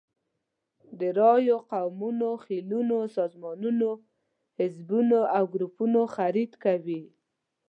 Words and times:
د 0.99 1.01
رایو، 1.19 1.57
قومونو، 1.71 2.29
خېلونو، 2.43 2.97
سازمانونو، 3.15 3.89
حزبونو 4.59 5.19
او 5.35 5.43
ګروپونو 5.53 6.01
خرید 6.15 6.51
کوي. 6.63 7.01